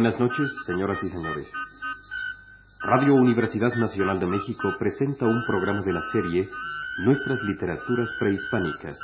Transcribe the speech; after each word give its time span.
Buenas 0.00 0.20
noches, 0.20 0.54
señoras 0.64 1.02
y 1.02 1.08
señores. 1.08 1.50
Radio 2.82 3.16
Universidad 3.16 3.74
Nacional 3.74 4.20
de 4.20 4.28
México 4.28 4.72
presenta 4.78 5.26
un 5.26 5.44
programa 5.44 5.80
de 5.80 5.92
la 5.92 6.02
serie 6.12 6.48
Nuestras 7.04 7.42
Literaturas 7.42 8.08
Prehispánicas, 8.20 8.96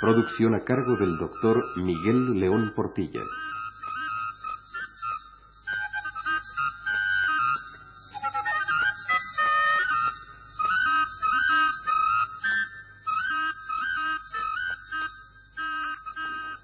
producción 0.00 0.56
a 0.56 0.64
cargo 0.64 0.96
del 0.96 1.18
doctor 1.18 1.62
Miguel 1.76 2.40
León 2.40 2.72
Portilla. 2.74 3.20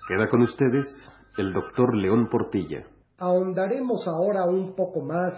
Queda 0.09 0.29
con 0.29 0.43
ustedes 0.43 0.89
el 1.37 1.52
doctor 1.52 1.95
León 1.95 2.29
Portilla. 2.29 2.84
Ahondaremos 3.20 4.09
ahora 4.09 4.47
un 4.47 4.74
poco 4.74 5.02
más 5.02 5.34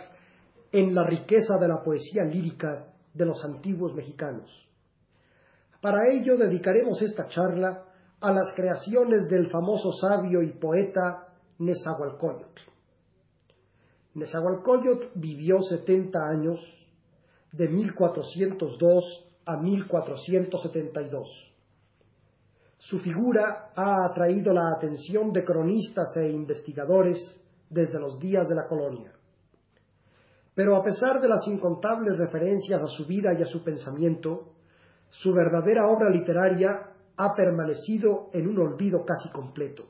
en 0.71 0.95
la 0.95 1.05
riqueza 1.05 1.59
de 1.59 1.69
la 1.69 1.83
poesía 1.83 2.25
lírica 2.25 2.87
de 3.13 3.27
los 3.27 3.45
antiguos 3.45 3.93
mexicanos. 3.95 4.51
Para 5.81 6.09
ello 6.09 6.39
dedicaremos 6.39 7.03
esta 7.03 7.27
charla 7.27 7.83
a 8.21 8.33
las 8.33 8.53
creaciones 8.55 9.29
del 9.29 9.51
famoso 9.51 9.91
sabio 9.93 10.43
y 10.43 10.53
poeta 10.53 11.27
Nezahualcóyotl. 11.59 12.61
Nezahualcóyotl 14.15 15.07
vivió 15.17 15.61
70 15.61 16.19
años, 16.21 16.61
de 17.51 17.69
1402 17.69 19.05
a 19.45 19.57
1472. 19.57 21.29
Su 22.79 23.01
figura 23.01 23.73
ha 23.75 24.07
atraído 24.07 24.53
la 24.53 24.71
atención 24.77 25.33
de 25.33 25.45
cronistas 25.45 26.17
e 26.17 26.31
investigadores 26.31 27.42
desde 27.73 27.99
los 27.99 28.19
días 28.19 28.49
de 28.49 28.55
la 28.55 28.67
colonia. 28.69 29.13
Pero 30.55 30.77
a 30.77 30.85
pesar 30.85 31.21
de 31.21 31.29
las 31.29 31.47
incontables 31.49 32.19
referencias 32.19 32.83
a 32.83 32.87
su 32.87 33.07
vida 33.07 33.33
y 33.33 33.43
a 33.43 33.47
su 33.47 33.65
pensamiento, 33.65 34.53
su 35.09 35.33
verdadera 35.33 35.89
obra 35.89 36.11
literaria 36.11 36.91
ha 37.17 37.35
permanecido 37.35 38.29
en 38.33 38.49
un 38.49 38.59
olvido 38.59 39.05
casi 39.05 39.31
completo. 39.31 39.85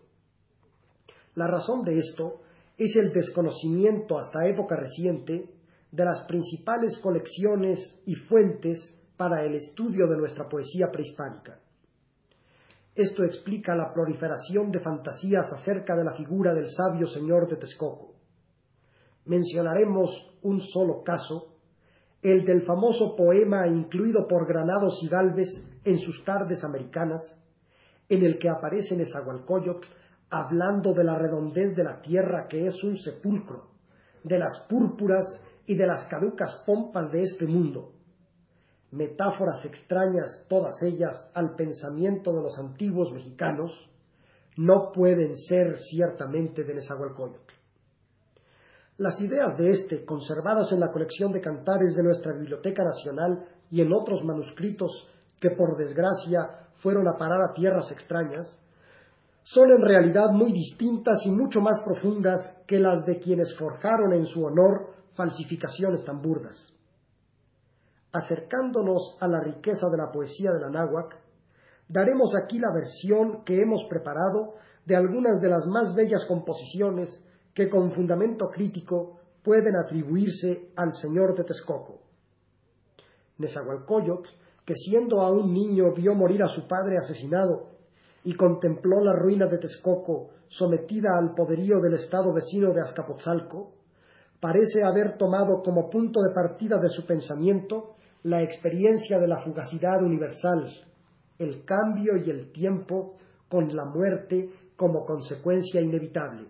La 1.34 1.46
razón 1.46 1.82
de 1.82 1.98
esto 1.98 2.42
es 2.76 2.94
el 2.96 3.12
desconocimiento 3.12 4.18
hasta 4.18 4.46
época 4.46 4.76
reciente 4.76 5.50
de 5.90 6.04
las 6.04 6.24
principales 6.26 6.98
colecciones 6.98 7.78
y 8.06 8.14
fuentes 8.14 8.78
para 9.16 9.44
el 9.44 9.54
estudio 9.54 10.06
de 10.06 10.16
nuestra 10.16 10.48
poesía 10.48 10.90
prehispánica. 10.90 11.58
Esto 12.94 13.24
explica 13.24 13.74
la 13.74 13.90
proliferación 13.92 14.70
de 14.70 14.80
fantasías 14.80 15.50
acerca 15.50 15.96
de 15.96 16.04
la 16.04 16.12
figura 16.12 16.52
del 16.52 16.66
sabio 16.68 17.06
señor 17.06 17.48
de 17.48 17.56
Texcoco. 17.56 18.16
Mencionaremos 19.24 20.10
un 20.42 20.60
solo 20.60 21.02
caso, 21.02 21.54
el 22.20 22.44
del 22.44 22.66
famoso 22.66 23.16
poema 23.16 23.66
incluido 23.66 24.26
por 24.28 24.46
Granados 24.46 25.00
y 25.02 25.08
Galvez 25.08 25.48
en 25.84 25.98
sus 26.00 26.22
tardes 26.24 26.62
americanas, 26.64 27.20
en 28.10 28.24
el 28.24 28.38
que 28.38 28.50
aparece 28.50 28.94
Nezahualcóyotl 28.96 29.88
hablando 30.28 30.92
de 30.92 31.04
la 31.04 31.18
redondez 31.18 31.74
de 31.74 31.84
la 31.84 32.00
tierra 32.02 32.46
que 32.46 32.66
es 32.66 32.84
un 32.84 32.98
sepulcro, 32.98 33.70
de 34.22 34.38
las 34.38 34.66
púrpuras 34.68 35.24
y 35.66 35.76
de 35.76 35.86
las 35.86 36.06
caducas 36.08 36.62
pompas 36.66 37.10
de 37.10 37.22
este 37.22 37.46
mundo, 37.46 37.92
metáforas 38.92 39.64
extrañas 39.64 40.44
todas 40.48 40.82
ellas 40.82 41.30
al 41.34 41.54
pensamiento 41.56 42.32
de 42.32 42.42
los 42.42 42.58
antiguos 42.58 43.10
mexicanos, 43.12 43.72
no 44.56 44.92
pueden 44.92 45.34
ser 45.34 45.78
ciertamente 45.78 46.62
de 46.62 46.74
Nezahualcóyotl. 46.74 47.52
Las 48.98 49.18
ideas 49.22 49.56
de 49.56 49.68
este, 49.68 50.04
conservadas 50.04 50.70
en 50.72 50.80
la 50.80 50.92
colección 50.92 51.32
de 51.32 51.40
cantares 51.40 51.96
de 51.96 52.02
nuestra 52.02 52.32
Biblioteca 52.34 52.84
Nacional 52.84 53.46
y 53.70 53.80
en 53.80 53.92
otros 53.92 54.22
manuscritos 54.22 55.08
que 55.40 55.50
por 55.50 55.78
desgracia 55.78 56.68
fueron 56.82 57.08
a 57.08 57.16
parar 57.16 57.40
a 57.40 57.54
tierras 57.54 57.90
extrañas, 57.90 58.58
son 59.42 59.70
en 59.70 59.82
realidad 59.82 60.30
muy 60.30 60.52
distintas 60.52 61.18
y 61.24 61.30
mucho 61.30 61.60
más 61.62 61.82
profundas 61.82 62.58
que 62.66 62.78
las 62.78 63.04
de 63.06 63.18
quienes 63.18 63.56
forjaron 63.58 64.12
en 64.12 64.26
su 64.26 64.44
honor 64.44 64.92
falsificaciones 65.14 66.04
tan 66.04 66.20
burdas 66.20 66.72
acercándonos 68.12 69.16
a 69.20 69.26
la 69.26 69.40
riqueza 69.40 69.88
de 69.88 69.96
la 69.96 70.12
poesía 70.12 70.52
de 70.52 70.60
la 70.60 70.70
náhuac, 70.70 71.16
daremos 71.88 72.34
aquí 72.36 72.58
la 72.58 72.72
versión 72.72 73.44
que 73.44 73.60
hemos 73.60 73.84
preparado 73.88 74.54
de 74.84 74.96
algunas 74.96 75.40
de 75.40 75.48
las 75.48 75.66
más 75.66 75.94
bellas 75.94 76.24
composiciones 76.26 77.24
que 77.54 77.68
con 77.68 77.92
fundamento 77.92 78.48
crítico 78.50 79.18
pueden 79.42 79.76
atribuirse 79.76 80.70
al 80.76 80.92
señor 80.92 81.36
de 81.36 81.44
Texcoco. 81.44 82.00
Nezahualcóyotl, 83.38 84.28
que 84.64 84.74
siendo 84.74 85.20
aún 85.20 85.52
niño 85.52 85.92
vio 85.92 86.14
morir 86.14 86.42
a 86.42 86.48
su 86.48 86.68
padre 86.68 86.96
asesinado 86.96 87.70
y 88.24 88.34
contempló 88.34 89.00
la 89.00 89.14
ruina 89.14 89.46
de 89.46 89.58
Texcoco 89.58 90.30
sometida 90.48 91.18
al 91.18 91.34
poderío 91.34 91.80
del 91.80 91.94
estado 91.94 92.32
vecino 92.32 92.72
de 92.72 92.80
Azcapotzalco, 92.80 93.72
parece 94.42 94.82
haber 94.82 95.16
tomado 95.18 95.62
como 95.62 95.88
punto 95.88 96.20
de 96.20 96.34
partida 96.34 96.76
de 96.78 96.88
su 96.88 97.06
pensamiento 97.06 97.94
la 98.24 98.42
experiencia 98.42 99.20
de 99.20 99.28
la 99.28 99.40
fugacidad 99.40 100.02
universal, 100.02 100.68
el 101.38 101.64
cambio 101.64 102.16
y 102.16 102.28
el 102.28 102.50
tiempo 102.50 103.18
con 103.48 103.68
la 103.68 103.84
muerte 103.84 104.50
como 104.74 105.04
consecuencia 105.06 105.80
inevitable. 105.80 106.48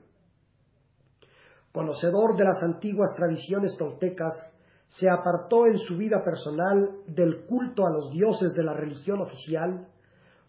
Conocedor 1.70 2.34
de 2.34 2.44
las 2.44 2.62
antiguas 2.62 3.14
tradiciones 3.14 3.76
toltecas, 3.76 4.36
se 4.88 5.10
apartó 5.10 5.66
en 5.66 5.76
su 5.76 5.98
vida 5.98 6.24
personal 6.24 6.96
del 7.06 7.44
culto 7.44 7.86
a 7.86 7.90
los 7.90 8.10
dioses 8.10 8.54
de 8.54 8.62
la 8.62 8.72
religión 8.72 9.20
oficial, 9.20 9.86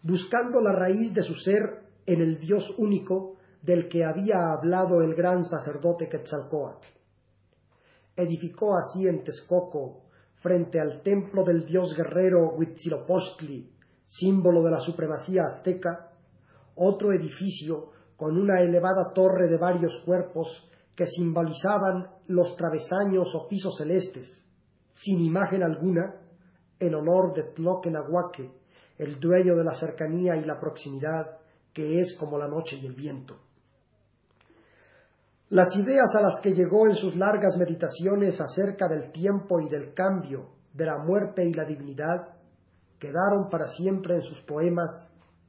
buscando 0.02 0.62
la 0.62 0.72
raíz 0.72 1.12
de 1.12 1.22
su 1.22 1.34
ser 1.34 1.60
en 2.06 2.22
el 2.22 2.38
Dios 2.38 2.74
único 2.78 3.36
del 3.60 3.88
que 3.88 4.02
había 4.02 4.36
hablado 4.56 5.02
el 5.02 5.14
gran 5.14 5.44
sacerdote 5.44 6.08
Quetzalcoatl. 6.08 7.03
Edificó 8.16 8.76
así 8.76 9.06
en 9.06 9.24
Texcoco 9.24 10.02
frente 10.36 10.78
al 10.78 11.02
templo 11.02 11.42
del 11.42 11.64
dios 11.64 11.94
guerrero 11.96 12.54
Huitzilopochtli, 12.56 13.70
símbolo 14.06 14.62
de 14.62 14.70
la 14.70 14.80
supremacía 14.80 15.44
azteca, 15.44 16.10
otro 16.76 17.12
edificio 17.12 17.90
con 18.16 18.36
una 18.36 18.60
elevada 18.60 19.12
torre 19.14 19.48
de 19.48 19.56
varios 19.56 20.02
cuerpos 20.04 20.48
que 20.94 21.06
simbolizaban 21.06 22.08
los 22.28 22.56
travesaños 22.56 23.34
o 23.34 23.48
pisos 23.48 23.76
celestes, 23.76 24.28
sin 24.92 25.20
imagen 25.20 25.62
alguna, 25.62 26.14
en 26.78 26.94
honor 26.94 27.34
de 27.34 27.44
Tloquenahuaque, 27.54 28.50
el 28.98 29.18
dueño 29.18 29.56
de 29.56 29.64
la 29.64 29.74
cercanía 29.74 30.36
y 30.36 30.44
la 30.44 30.60
proximidad, 30.60 31.38
que 31.72 32.00
es 32.00 32.16
como 32.18 32.38
la 32.38 32.46
noche 32.46 32.76
y 32.76 32.86
el 32.86 32.94
viento. 32.94 33.38
Las 35.50 35.76
ideas 35.76 36.14
a 36.16 36.22
las 36.22 36.40
que 36.42 36.54
llegó 36.54 36.86
en 36.86 36.94
sus 36.94 37.14
largas 37.16 37.56
meditaciones 37.58 38.40
acerca 38.40 38.88
del 38.88 39.12
tiempo 39.12 39.60
y 39.60 39.68
del 39.68 39.92
cambio, 39.92 40.54
de 40.72 40.86
la 40.86 40.98
muerte 40.98 41.46
y 41.46 41.52
la 41.52 41.64
divinidad, 41.64 42.34
quedaron 42.98 43.50
para 43.50 43.68
siempre 43.68 44.14
en 44.14 44.22
sus 44.22 44.40
poemas, 44.42 44.88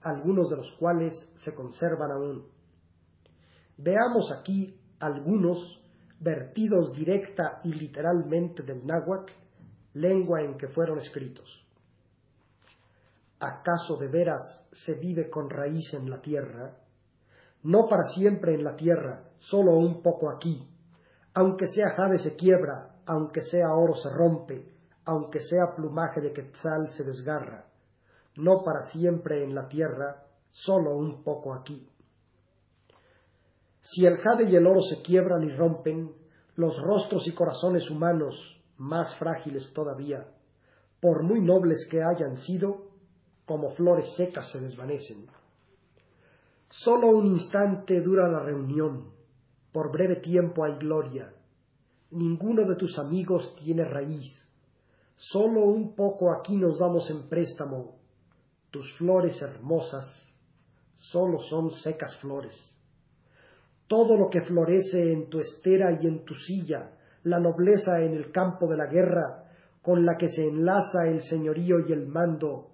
algunos 0.01 0.49
de 0.49 0.57
los 0.57 0.71
cuales 0.73 1.13
se 1.37 1.55
conservan 1.55 2.11
aún. 2.11 2.45
Veamos 3.77 4.31
aquí 4.37 4.77
algunos 4.99 5.81
vertidos 6.19 6.93
directa 6.93 7.61
y 7.63 7.73
literalmente 7.73 8.63
del 8.63 8.85
náhuatl, 8.85 9.31
lengua 9.93 10.41
en 10.41 10.57
que 10.57 10.67
fueron 10.67 10.99
escritos. 10.99 11.65
¿Acaso 13.39 13.97
de 13.99 14.07
veras 14.07 14.67
se 14.71 14.95
vive 14.95 15.29
con 15.29 15.49
raíz 15.49 15.93
en 15.93 16.09
la 16.09 16.21
tierra? 16.21 16.84
No 17.65 17.87
para 17.87 18.03
siempre 18.13 18.53
en 18.53 18.63
la 18.63 18.75
tierra, 18.75 19.23
solo 19.39 19.75
un 19.75 20.03
poco 20.03 20.29
aquí. 20.29 20.69
Aunque 21.33 21.65
sea 21.65 21.95
jade 21.95 22.19
se 22.19 22.35
quiebra, 22.35 22.97
aunque 23.07 23.41
sea 23.41 23.73
oro 23.73 23.95
se 23.95 24.09
rompe, 24.11 24.71
aunque 25.03 25.39
sea 25.39 25.73
plumaje 25.75 26.21
de 26.21 26.31
quetzal 26.31 26.89
se 26.89 27.03
desgarra. 27.03 27.65
No 28.35 28.61
para 28.63 28.83
siempre 28.91 29.43
en 29.43 29.55
la 29.55 29.67
tierra, 29.67 30.25
solo 30.51 30.95
un 30.95 31.23
poco 31.23 31.55
aquí. 31.55 31.89
Si 33.81 34.05
el 34.05 34.17
jade 34.17 34.43
y 34.47 34.55
el 34.55 34.67
oro 34.67 34.81
se 34.81 35.01
quiebran 35.01 35.43
y 35.43 35.55
rompen, 35.55 36.11
los 36.55 36.79
rostros 36.79 37.27
y 37.27 37.33
corazones 37.33 37.89
humanos, 37.89 38.35
más 38.77 39.15
frágiles 39.17 39.73
todavía, 39.73 40.27
por 41.01 41.23
muy 41.23 41.41
nobles 41.41 41.87
que 41.89 42.03
hayan 42.03 42.37
sido, 42.37 42.91
como 43.47 43.71
flores 43.71 44.05
secas 44.15 44.51
se 44.51 44.59
desvanecen. 44.59 45.25
Solo 46.69 47.09
un 47.09 47.27
instante 47.27 48.01
dura 48.01 48.27
la 48.27 48.39
reunión, 48.39 49.11
por 49.71 49.91
breve 49.91 50.17
tiempo 50.17 50.63
hay 50.63 50.77
gloria. 50.77 51.33
Ninguno 52.11 52.67
de 52.67 52.75
tus 52.75 52.97
amigos 52.99 53.55
tiene 53.55 53.83
raíz. 53.83 54.41
Solo 55.17 55.65
un 55.65 55.95
poco 55.95 56.33
aquí 56.33 56.57
nos 56.57 56.79
damos 56.79 57.09
en 57.09 57.29
préstamo. 57.29 57.95
Tus 58.71 58.97
flores 58.97 59.41
hermosas 59.41 60.05
solo 60.95 61.39
son 61.39 61.71
secas 61.71 62.17
flores. 62.17 62.55
todo 63.87 64.17
lo 64.17 64.29
que 64.29 64.41
florece 64.41 65.11
en 65.13 65.29
tu 65.29 65.39
estera 65.39 65.91
y 66.01 66.07
en 66.07 66.25
tu 66.25 66.33
silla, 66.33 66.91
la 67.23 67.39
nobleza 67.39 68.01
en 68.01 68.13
el 68.13 68.31
campo 68.31 68.67
de 68.67 68.77
la 68.77 68.87
guerra, 68.87 69.43
con 69.81 70.05
la 70.05 70.17
que 70.17 70.29
se 70.29 70.43
enlaza 70.43 71.07
el 71.07 71.21
señorío 71.21 71.79
y 71.87 71.91
el 71.91 72.07
mando, 72.07 72.71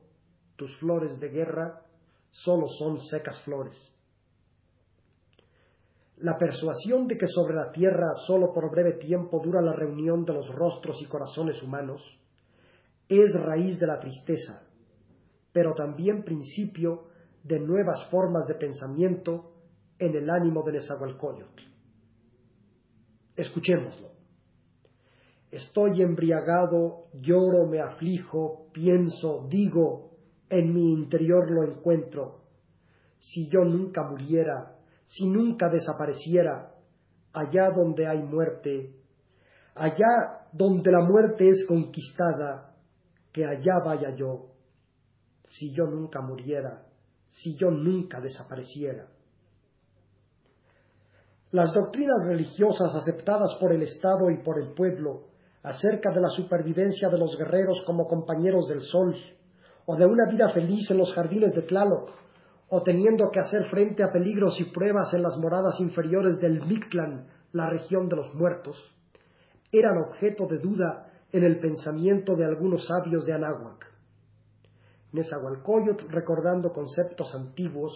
tus 0.56 0.74
flores 0.80 1.20
de 1.20 1.30
guerra 1.30 1.82
solo 2.32 2.68
son 2.68 3.00
secas 3.00 3.40
flores. 3.42 3.78
La 6.18 6.38
persuasión 6.38 7.08
de 7.08 7.18
que 7.18 7.28
sobre 7.28 7.56
la 7.56 7.72
tierra 7.72 8.08
solo 8.26 8.54
por 8.54 8.70
breve 8.72 8.94
tiempo 8.94 9.42
dura 9.44 9.62
la 9.62 9.74
reunión 9.74 10.24
de 10.24 10.34
los 10.34 10.48
rostros 10.50 11.02
y 11.02 11.06
corazones 11.06 11.62
humanos 11.62 12.02
es 13.10 13.34
raíz 13.34 13.80
de 13.80 13.88
la 13.88 14.00
tristeza, 14.00 14.64
pero 15.52 15.74
también 15.74 16.24
principio 16.24 17.08
de 17.44 17.60
nuevas 17.60 18.06
formas 18.10 18.48
de 18.48 18.56
pensamiento 18.56 19.52
en 19.98 20.16
el 20.16 20.30
ánimo 20.30 20.64
de 20.64 20.74
Nezahualcóyotl. 20.74 21.64
Escuchémoslo. 23.36 24.12
Estoy 25.50 26.02
embriagado, 26.02 27.08
lloro, 27.14 27.66
me 27.68 27.82
aflijo, 27.82 28.68
pienso, 28.72 29.48
digo, 29.50 30.11
en 30.52 30.74
mi 30.74 30.92
interior 30.92 31.50
lo 31.50 31.64
encuentro. 31.64 32.42
Si 33.18 33.50
yo 33.50 33.62
nunca 33.64 34.04
muriera, 34.04 34.76
si 35.06 35.28
nunca 35.28 35.70
desapareciera, 35.70 36.76
allá 37.34 37.70
donde 37.76 38.06
hay 38.06 38.22
muerte, 38.22 38.94
allá 39.76 40.48
donde 40.52 40.92
la 40.92 41.00
muerte 41.00 41.48
es 41.48 41.66
conquistada, 41.66 42.76
que 43.32 43.46
allá 43.46 43.80
vaya 43.86 44.14
yo, 44.16 44.52
si 45.44 45.74
yo 45.74 45.86
nunca 45.86 46.22
muriera, 46.22 46.86
si 47.28 47.56
yo 47.56 47.72
nunca 47.72 48.20
desapareciera. 48.20 49.08
Las 51.52 51.74
doctrinas 51.74 52.26
religiosas 52.28 52.94
aceptadas 52.94 53.56
por 53.60 53.74
el 53.74 53.84
Estado 53.84 54.30
y 54.30 54.44
por 54.44 54.60
el 54.62 54.74
pueblo 54.74 55.28
acerca 55.64 56.12
de 56.12 56.22
la 56.22 56.30
supervivencia 56.30 57.10
de 57.10 57.18
los 57.18 57.38
guerreros 57.38 57.84
como 57.86 58.08
compañeros 58.08 58.68
del 58.68 58.82
sol, 58.82 59.16
o 59.92 59.98
de 59.98 60.06
una 60.06 60.24
vida 60.32 60.50
feliz 60.54 60.90
en 60.90 61.00
los 61.00 61.14
jardines 61.14 61.52
de 61.54 61.64
Tlaloc, 61.64 62.12
o 62.70 62.82
teniendo 62.82 63.30
que 63.30 63.42
hacer 63.42 63.70
frente 63.70 64.02
a 64.04 64.12
peligros 64.14 64.58
y 64.62 64.72
pruebas 64.72 65.14
en 65.14 65.22
las 65.22 65.38
moradas 65.38 65.82
inferiores 65.82 66.40
del 66.40 66.66
Mictlán, 66.66 67.28
la 67.52 67.70
región 67.70 68.08
de 68.08 68.16
los 68.16 68.34
muertos, 68.34 68.78
eran 69.70 69.98
objeto 69.98 70.48
de 70.48 70.60
duda 70.60 71.12
en 71.34 71.44
el 71.44 71.60
pensamiento 71.60 72.38
de 72.38 72.46
algunos 72.46 72.88
sabios 72.88 73.26
de 73.26 73.34
Anáhuac. 73.34 73.86
Nezahualcóyotl, 75.12 76.08
recordando 76.08 76.72
conceptos 76.72 77.36
antiguos, 77.36 77.92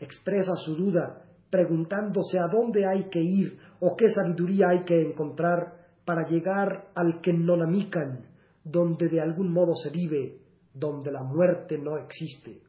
expresa 0.00 0.54
su 0.54 0.76
duda 0.76 1.24
preguntándose 1.50 2.38
a 2.38 2.46
dónde 2.50 2.86
hay 2.86 3.10
que 3.10 3.20
ir 3.20 3.58
o 3.80 3.96
qué 3.96 4.08
sabiduría 4.08 4.68
hay 4.70 4.84
que 4.84 4.98
encontrar 4.98 5.74
para 6.06 6.26
llegar 6.26 6.88
al 6.94 7.20
Kennonamikan, 7.20 8.24
donde 8.64 9.08
de 9.08 9.20
algún 9.20 9.52
modo 9.52 9.74
se 9.74 9.90
vive, 9.90 10.47
donde 10.78 11.10
la 11.10 11.22
muerte 11.22 11.78
no 11.78 11.98
existe. 11.98 12.62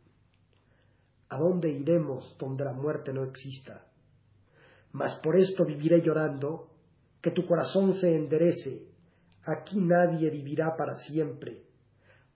¿A 1.29 1.37
dónde 1.37 1.69
iremos 1.69 2.35
donde 2.39 2.65
la 2.65 2.73
muerte 2.73 3.13
no 3.13 3.23
exista? 3.23 3.85
Mas 4.91 5.19
por 5.23 5.37
esto 5.37 5.65
viviré 5.65 6.01
llorando, 6.01 6.69
que 7.21 7.31
tu 7.31 7.45
corazón 7.45 7.93
se 7.93 8.15
enderece, 8.15 8.87
aquí 9.43 9.79
nadie 9.79 10.29
vivirá 10.29 10.75
para 10.75 10.95
siempre. 10.95 11.63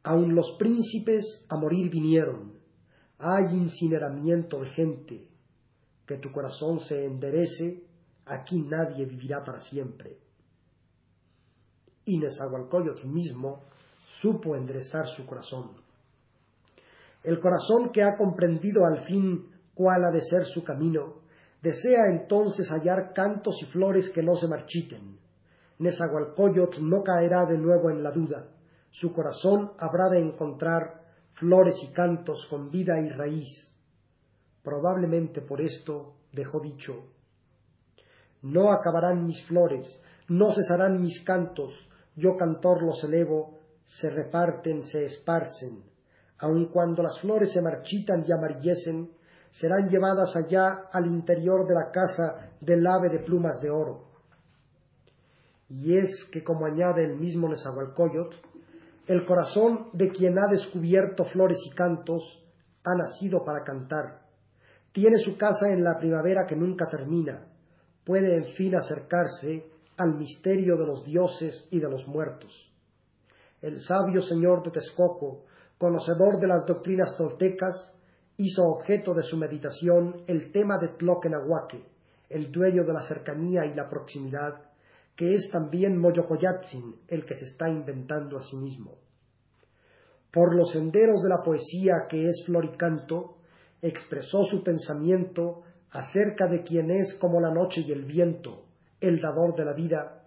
Aun 0.03 0.35
los 0.35 0.55
príncipes 0.59 1.45
a 1.49 1.55
morir 1.55 1.89
vinieron, 1.89 2.53
hay 3.17 3.55
incineramiento 3.55 4.59
de 4.59 4.69
gente, 4.71 5.27
que 6.05 6.17
tu 6.17 6.31
corazón 6.31 6.81
se 6.81 7.05
enderece, 7.05 7.83
aquí 8.25 8.61
nadie 8.61 9.05
vivirá 9.05 9.43
para 9.43 9.59
siempre. 9.59 10.17
Y 12.05 12.17
Nezahualcóyotl 12.19 13.07
mismo 13.07 13.63
supo 14.23 14.55
enderezar 14.55 15.05
su 15.09 15.25
corazón. 15.25 15.71
El 17.23 17.41
corazón 17.41 17.91
que 17.91 18.03
ha 18.03 18.15
comprendido 18.15 18.85
al 18.85 19.05
fin 19.05 19.49
cuál 19.75 20.05
ha 20.05 20.11
de 20.11 20.21
ser 20.21 20.45
su 20.45 20.63
camino, 20.63 21.15
desea 21.61 22.05
entonces 22.09 22.69
hallar 22.69 23.11
cantos 23.13 23.55
y 23.61 23.65
flores 23.65 24.09
que 24.11 24.23
no 24.23 24.35
se 24.35 24.47
marchiten. 24.47 25.17
Nezahualcóyotl 25.79 26.89
no 26.89 27.03
caerá 27.03 27.45
de 27.45 27.57
nuevo 27.57 27.89
en 27.89 28.01
la 28.01 28.11
duda. 28.11 28.47
Su 28.91 29.11
corazón 29.11 29.73
habrá 29.77 30.07
de 30.09 30.19
encontrar 30.19 31.01
flores 31.33 31.75
y 31.83 31.91
cantos 31.91 32.47
con 32.49 32.71
vida 32.71 32.93
y 33.01 33.09
raíz. 33.09 33.75
Probablemente 34.63 35.41
por 35.41 35.59
esto 35.59 36.13
dejó 36.31 36.61
dicho, 36.61 37.07
no 38.41 38.71
acabarán 38.71 39.25
mis 39.25 39.45
flores, 39.47 40.01
no 40.29 40.53
cesarán 40.53 41.01
mis 41.01 41.23
cantos, 41.25 41.73
yo 42.15 42.37
cantor 42.37 42.83
los 42.83 43.03
elevo, 43.03 43.52
se 43.85 44.09
reparten, 44.09 44.83
se 44.83 45.05
esparcen. 45.05 45.83
Aun 46.39 46.65
cuando 46.65 47.03
las 47.03 47.19
flores 47.19 47.51
se 47.51 47.61
marchitan 47.61 48.25
y 48.27 48.31
amarillecen, 48.31 49.09
serán 49.51 49.89
llevadas 49.89 50.35
allá 50.35 50.89
al 50.91 51.05
interior 51.05 51.67
de 51.67 51.75
la 51.75 51.91
casa 51.91 52.51
del 52.59 52.85
ave 52.87 53.09
de 53.09 53.19
plumas 53.19 53.59
de 53.61 53.69
oro. 53.69 54.05
Y 55.69 55.97
es 55.97 56.09
que, 56.31 56.43
como 56.43 56.65
añade 56.65 57.03
el 57.03 57.17
mismo 57.17 57.47
Nezahualcóyotl, 57.47 58.35
el 59.07 59.25
corazón 59.25 59.89
de 59.93 60.09
quien 60.09 60.37
ha 60.39 60.47
descubierto 60.49 61.25
flores 61.25 61.57
y 61.65 61.75
cantos 61.75 62.23
ha 62.83 62.95
nacido 62.95 63.43
para 63.43 63.63
cantar. 63.63 64.23
Tiene 64.91 65.17
su 65.17 65.37
casa 65.37 65.69
en 65.69 65.83
la 65.83 65.97
primavera 65.97 66.45
que 66.47 66.55
nunca 66.55 66.87
termina. 66.87 67.47
Puede 68.05 68.37
en 68.37 68.53
fin 68.55 68.75
acercarse 68.75 69.65
al 69.97 70.15
misterio 70.15 70.77
de 70.77 70.85
los 70.85 71.03
dioses 71.05 71.67
y 71.71 71.79
de 71.79 71.89
los 71.89 72.07
muertos. 72.07 72.72
El 73.63 73.79
sabio 73.79 74.21
señor 74.21 74.61
de 74.61 74.71
Texcoco, 74.71 75.45
conocedor 75.77 76.37
de 76.37 76.47
las 76.47 76.65
doctrinas 76.65 77.15
toltecas, 77.17 77.95
hizo 78.35 78.61
objeto 78.61 79.13
de 79.13 79.23
su 79.23 79.37
meditación 79.37 80.23
el 80.27 80.51
tema 80.51 80.77
de 80.77 80.89
Tloquenahuaque, 80.97 81.81
el 82.27 82.51
dueño 82.51 82.83
de 82.83 82.91
la 82.91 83.03
cercanía 83.03 83.65
y 83.65 83.73
la 83.73 83.87
proximidad, 83.87 84.55
que 85.15 85.31
es 85.31 85.49
también 85.49 85.97
Moyocoyatzin, 85.97 86.93
el 87.07 87.23
que 87.23 87.35
se 87.35 87.45
está 87.45 87.69
inventando 87.69 88.37
a 88.37 88.41
sí 88.41 88.57
mismo. 88.57 88.97
Por 90.29 90.53
los 90.57 90.73
senderos 90.73 91.21
de 91.23 91.29
la 91.29 91.41
poesía 91.41 91.93
que 92.09 92.25
es 92.25 92.43
floricanto, 92.45 93.37
expresó 93.81 94.43
su 94.43 94.61
pensamiento 94.61 95.61
acerca 95.89 96.47
de 96.49 96.63
quien 96.63 96.91
es 96.91 97.13
como 97.13 97.39
la 97.39 97.53
noche 97.53 97.79
y 97.79 97.93
el 97.93 98.03
viento, 98.03 98.65
el 98.99 99.21
dador 99.21 99.55
de 99.55 99.63
la 99.63 99.73
vida, 99.73 100.22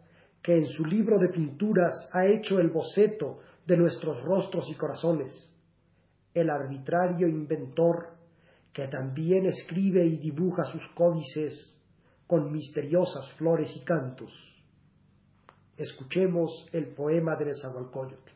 que 0.47 0.57
en 0.57 0.69
su 0.69 0.85
libro 0.85 1.19
de 1.19 1.29
pinturas 1.29 2.09
ha 2.13 2.25
hecho 2.25 2.61
el 2.61 2.71
boceto 2.71 3.41
de 3.67 3.77
nuestros 3.77 4.23
rostros 4.23 4.71
y 4.71 4.77
corazones, 4.77 5.33
el 6.33 6.51
arbitrario 6.51 7.27
inventor 7.27 8.11
que 8.73 8.87
también 8.87 9.47
escribe 9.47 10.07
y 10.07 10.19
dibuja 10.19 10.63
sus 10.67 10.87
códices 10.95 11.77
con 12.29 12.53
misteriosas 12.53 13.33
flores 13.33 13.75
y 13.75 13.81
cantos. 13.81 14.31
Escuchemos 15.77 16.69
el 16.73 16.95
poema 16.95 17.35
de 17.35 17.47
Nezahualcóyotl. 17.47 18.31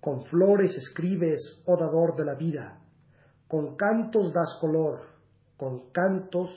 Con 0.00 0.24
flores 0.24 0.74
escribes, 0.74 1.62
oh 1.66 1.76
dador 1.76 2.16
de 2.16 2.24
la 2.24 2.34
vida, 2.34 2.80
con 3.46 3.76
cantos 3.76 4.32
das 4.32 4.56
color, 4.58 5.02
con 5.58 5.90
cantos 5.90 6.48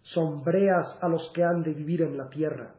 sombreas 0.00 0.96
a 1.02 1.08
los 1.10 1.30
que 1.34 1.44
han 1.44 1.62
de 1.62 1.74
vivir 1.74 2.00
en 2.00 2.16
la 2.16 2.30
tierra. 2.30 2.76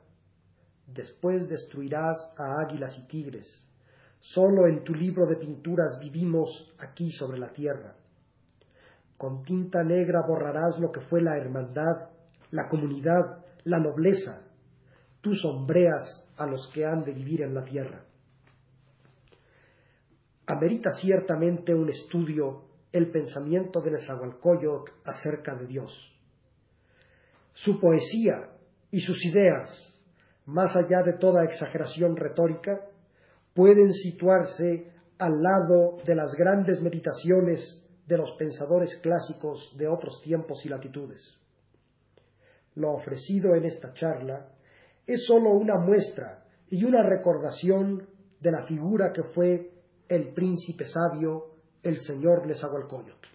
Después 0.87 1.47
destruirás 1.47 2.17
a 2.37 2.61
águilas 2.61 2.97
y 2.97 3.07
tigres. 3.07 3.47
Solo 4.19 4.67
en 4.67 4.83
tu 4.83 4.93
libro 4.93 5.25
de 5.25 5.35
pinturas 5.35 5.99
vivimos 5.99 6.73
aquí 6.79 7.11
sobre 7.11 7.39
la 7.39 7.51
tierra. 7.51 7.95
Con 9.17 9.43
tinta 9.43 9.83
negra 9.83 10.21
borrarás 10.27 10.79
lo 10.79 10.91
que 10.91 11.01
fue 11.01 11.21
la 11.21 11.37
hermandad, 11.37 12.09
la 12.51 12.67
comunidad, 12.67 13.43
la 13.63 13.79
nobleza. 13.79 14.41
Tú 15.21 15.33
sombreas 15.33 16.29
a 16.37 16.45
los 16.45 16.69
que 16.73 16.85
han 16.85 17.03
de 17.03 17.13
vivir 17.13 17.41
en 17.41 17.53
la 17.53 17.63
tierra. 17.63 18.05
Amerita 20.45 20.91
ciertamente 20.91 21.73
un 21.73 21.89
estudio 21.89 22.65
el 22.91 23.09
pensamiento 23.11 23.81
de 23.81 23.91
Nezahualcóyotl 23.91 24.91
acerca 25.05 25.55
de 25.55 25.67
Dios 25.67 26.13
su 27.53 27.79
poesía 27.79 28.49
y 28.91 28.99
sus 29.01 29.23
ideas, 29.25 29.92
más 30.45 30.75
allá 30.75 31.01
de 31.03 31.13
toda 31.13 31.43
exageración 31.43 32.15
retórica, 32.15 32.79
pueden 33.53 33.93
situarse 33.93 34.91
al 35.17 35.41
lado 35.41 35.97
de 36.05 36.15
las 36.15 36.33
grandes 36.33 36.81
meditaciones 36.81 37.83
de 38.07 38.17
los 38.17 38.31
pensadores 38.37 38.99
clásicos 39.01 39.73
de 39.77 39.87
otros 39.87 40.21
tiempos 40.21 40.65
y 40.65 40.69
latitudes. 40.69 41.37
Lo 42.75 42.93
ofrecido 42.93 43.55
en 43.55 43.65
esta 43.65 43.93
charla 43.93 44.47
es 45.05 45.25
sólo 45.25 45.51
una 45.51 45.77
muestra 45.77 46.43
y 46.69 46.83
una 46.83 47.03
recordación 47.03 48.07
de 48.39 48.51
la 48.51 48.65
figura 48.65 49.11
que 49.13 49.23
fue 49.23 49.71
el 50.09 50.33
príncipe 50.33 50.85
sabio, 50.85 51.53
el 51.81 51.97
señor 52.01 52.45
Nezahualcóyotl. 52.45 53.32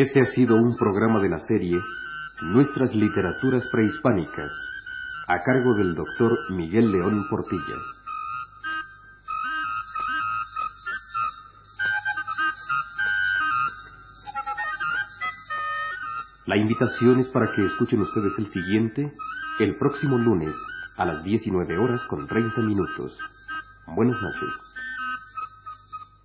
Este 0.00 0.22
ha 0.22 0.24
sido 0.24 0.56
un 0.56 0.78
programa 0.78 1.20
de 1.20 1.28
la 1.28 1.40
serie 1.40 1.78
Nuestras 2.40 2.94
Literaturas 2.94 3.68
Prehispánicas, 3.70 4.50
a 5.28 5.42
cargo 5.42 5.74
del 5.74 5.94
doctor 5.94 6.38
Miguel 6.48 6.90
León 6.90 7.26
Portilla. 7.28 7.76
La 16.46 16.56
invitación 16.56 17.18
es 17.18 17.28
para 17.28 17.52
que 17.52 17.66
escuchen 17.66 18.00
ustedes 18.00 18.32
el 18.38 18.46
siguiente 18.46 19.12
el 19.58 19.76
próximo 19.76 20.16
lunes 20.16 20.54
a 20.96 21.04
las 21.04 21.22
19 21.22 21.76
horas 21.76 22.02
con 22.04 22.26
30 22.26 22.62
minutos. 22.62 23.18
Buenas 23.86 24.16
noches. 24.22 24.69